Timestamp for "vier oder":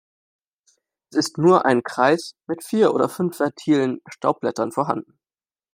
2.63-3.07